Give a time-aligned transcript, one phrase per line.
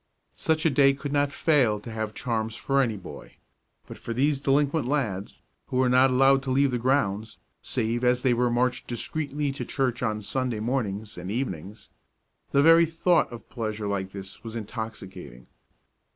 [0.39, 3.35] Such a day could not fail to have charms for any boy;
[3.85, 8.23] but for these delinquent lads, who were not allowed to leave the grounds, save as
[8.23, 11.89] they were marched discreetly to church on Sunday mornings and evenings,
[12.51, 15.45] the very thought of pleasure like this was intoxicating.